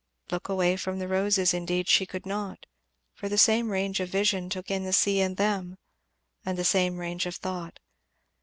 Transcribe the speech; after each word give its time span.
"Look 0.31 0.49
away 0.49 0.77
from 0.77 0.97
the 0.97 1.07
roses" 1.07 1.53
indeed 1.53 1.87
she 1.87 2.07
could 2.07 2.25
not, 2.25 2.65
for 3.13 3.29
the 3.29 3.37
same 3.37 3.69
range 3.69 3.99
of 3.99 4.09
vision 4.09 4.49
took 4.49 4.71
in 4.71 4.83
the 4.83 4.93
sea 4.93 5.19
and 5.21 5.37
them, 5.37 5.77
and 6.43 6.57
the 6.57 6.65
same 6.65 6.97
range 6.97 7.27
of 7.27 7.35
thought. 7.35 7.79